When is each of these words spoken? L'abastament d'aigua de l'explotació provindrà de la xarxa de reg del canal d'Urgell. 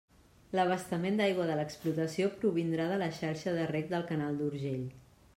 L'abastament 0.59 1.19
d'aigua 1.19 1.43
de 1.49 1.57
l'explotació 1.59 2.29
provindrà 2.39 2.87
de 2.91 2.97
la 3.01 3.09
xarxa 3.19 3.53
de 3.57 3.67
reg 3.73 3.93
del 3.93 4.07
canal 4.13 4.41
d'Urgell. 4.41 4.89